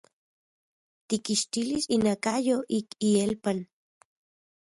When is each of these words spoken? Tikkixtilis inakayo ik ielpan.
Tikkixtilis 1.07 1.85
inakayo 1.95 2.57
ik 2.77 2.87
ielpan. 3.09 3.57